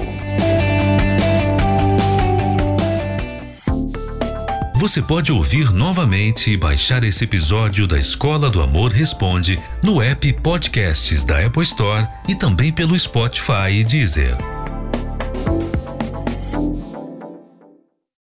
Você 4.75 5.01
pode 5.01 5.31
ouvir 5.31 5.73
novamente 5.73 6.51
e 6.51 6.57
baixar 6.57 7.03
esse 7.03 7.23
episódio 7.23 7.87
da 7.87 7.97
Escola 7.97 8.47
do 8.47 8.61
Amor 8.61 8.91
Responde 8.91 9.59
no 9.83 10.03
app 10.03 10.31
Podcasts 10.33 11.25
da 11.25 11.43
Apple 11.43 11.63
Store 11.63 12.07
e 12.27 12.35
também 12.35 12.71
pelo 12.71 12.97
Spotify 12.97 13.71
e 13.71 13.83
Deezer. 13.83 14.58